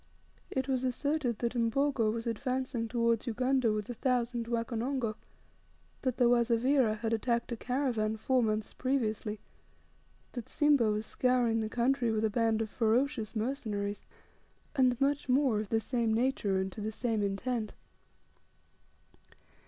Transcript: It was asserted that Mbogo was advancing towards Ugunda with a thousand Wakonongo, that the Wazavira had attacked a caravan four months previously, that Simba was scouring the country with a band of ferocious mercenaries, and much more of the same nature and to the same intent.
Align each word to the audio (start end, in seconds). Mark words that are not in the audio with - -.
It 0.49 0.67
was 0.67 0.83
asserted 0.83 1.37
that 1.37 1.53
Mbogo 1.53 2.11
was 2.11 2.25
advancing 2.25 2.87
towards 2.87 3.27
Ugunda 3.27 3.71
with 3.71 3.87
a 3.87 3.93
thousand 3.93 4.47
Wakonongo, 4.47 5.13
that 6.01 6.17
the 6.17 6.25
Wazavira 6.27 6.97
had 6.97 7.13
attacked 7.13 7.51
a 7.51 7.55
caravan 7.55 8.17
four 8.17 8.41
months 8.41 8.73
previously, 8.73 9.39
that 10.31 10.49
Simba 10.49 10.89
was 10.89 11.05
scouring 11.05 11.61
the 11.61 11.69
country 11.69 12.09
with 12.11 12.25
a 12.25 12.31
band 12.31 12.63
of 12.63 12.69
ferocious 12.71 13.35
mercenaries, 13.35 14.01
and 14.75 14.99
much 14.99 15.29
more 15.29 15.59
of 15.59 15.69
the 15.69 15.79
same 15.79 16.11
nature 16.15 16.57
and 16.57 16.71
to 16.71 16.81
the 16.81 16.91
same 16.91 17.21
intent. 17.21 17.75